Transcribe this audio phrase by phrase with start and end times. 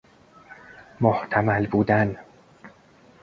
[1.01, 2.15] محتمل بودن